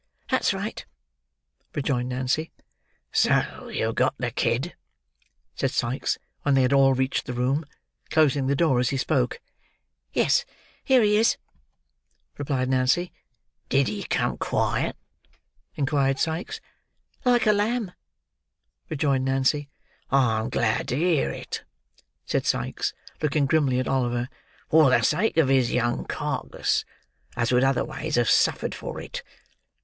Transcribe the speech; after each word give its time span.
"That's 0.31 0.51
right," 0.51 0.83
rejoined 1.75 2.09
Nancy. 2.09 2.51
"So 3.11 3.67
you've 3.67 3.93
got 3.93 4.15
the 4.17 4.31
kid," 4.31 4.73
said 5.53 5.69
Sikes 5.69 6.17
when 6.41 6.55
they 6.55 6.63
had 6.63 6.73
all 6.73 6.95
reached 6.95 7.27
the 7.27 7.33
room: 7.35 7.65
closing 8.09 8.47
the 8.47 8.55
door 8.55 8.79
as 8.79 8.89
he 8.89 8.97
spoke. 8.97 9.39
"Yes, 10.11 10.43
here 10.83 11.03
he 11.03 11.17
is," 11.17 11.37
replied 12.39 12.67
Nancy. 12.67 13.13
"Did 13.69 13.87
he 13.89 14.01
come 14.05 14.39
quiet?" 14.39 14.95
inquired 15.75 16.17
Sikes. 16.17 16.59
"Like 17.23 17.45
a 17.45 17.53
lamb," 17.53 17.91
rejoined 18.89 19.25
Nancy. 19.25 19.69
"I'm 20.09 20.49
glad 20.49 20.87
to 20.87 20.95
hear 20.95 21.29
it," 21.29 21.63
said 22.25 22.47
Sikes, 22.47 22.95
looking 23.21 23.45
grimly 23.45 23.77
at 23.77 23.87
Oliver; 23.87 24.29
"for 24.67 24.89
the 24.89 25.03
sake 25.03 25.37
of 25.37 25.49
his 25.49 25.71
young 25.71 26.05
carcase: 26.05 26.85
as 27.37 27.51
would 27.51 27.63
otherways 27.63 28.15
have 28.15 28.31
suffered 28.31 28.73
for 28.73 28.99
it. 28.99 29.21